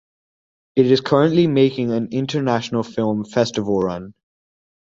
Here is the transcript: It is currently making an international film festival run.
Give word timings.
It 0.75 0.87
is 0.87 0.99
currently 0.99 1.45
making 1.45 1.91
an 1.91 2.07
international 2.11 2.81
film 2.81 3.23
festival 3.23 3.81
run. 3.81 4.15